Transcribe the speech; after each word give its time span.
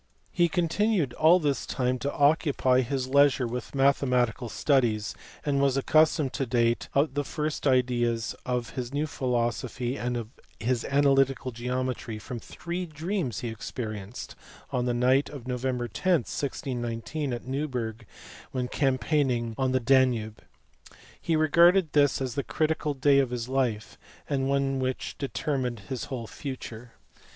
He 0.31 0.49
continued 0.49 1.13
all 1.13 1.37
this 1.37 1.63
time 1.67 1.99
to 1.99 2.11
occupy 2.11 2.81
his 2.81 3.07
leisure 3.07 3.45
with 3.45 3.73
mathe 3.73 4.01
matical 4.01 4.49
studies, 4.49 5.13
and 5.45 5.61
was 5.61 5.77
accustomed 5.77 6.33
to 6.33 6.47
date 6.47 6.89
the 6.95 7.23
first 7.23 7.67
ideas 7.67 8.33
of 8.43 8.71
his 8.71 8.91
new 8.91 9.05
philosophy 9.05 9.97
and 9.97 10.17
of 10.17 10.29
his 10.59 10.83
analytical 10.85 11.51
geometry 11.51 12.17
from 12.17 12.39
three 12.39 12.87
dreams 12.87 13.37
which 13.37 13.41
he 13.41 13.47
experienced 13.49 14.35
on 14.71 14.85
the 14.85 14.93
night 14.95 15.29
of 15.29 15.47
Nov. 15.47 15.61
10, 15.61 15.71
1619, 15.75 17.31
at 17.31 17.45
Neuberg 17.45 18.07
when 18.51 18.67
campaigning 18.69 19.53
on 19.55 19.71
the 19.71 19.79
Danube. 19.79 20.41
He 21.21 21.35
regarded 21.35 21.93
this 21.93 22.19
as 22.19 22.33
the 22.33 22.43
critical 22.43 22.95
day 22.95 23.19
of 23.19 23.29
his 23.29 23.47
life, 23.47 23.99
and 24.27 24.49
one 24.49 24.79
which 24.79 25.15
determined 25.19 25.81
his 25.91 26.05
whole 26.05 26.25
future. 26.25 26.93